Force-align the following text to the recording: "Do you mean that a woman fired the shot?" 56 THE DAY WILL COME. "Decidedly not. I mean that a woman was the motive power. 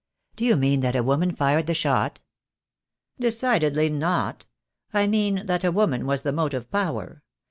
"Do 0.35 0.45
you 0.45 0.55
mean 0.55 0.79
that 0.79 0.95
a 0.95 1.03
woman 1.03 1.31
fired 1.35 1.67
the 1.67 1.75
shot?" 1.75 2.21
56 3.17 3.17
THE 3.17 3.19
DAY 3.19 3.19
WILL 3.19 3.19
COME. 3.19 3.27
"Decidedly 3.69 3.89
not. 3.91 4.45
I 4.95 5.05
mean 5.05 5.45
that 5.45 5.63
a 5.63 5.71
woman 5.71 6.07
was 6.07 6.23
the 6.23 6.31
motive 6.33 6.71
power. 6.71 7.21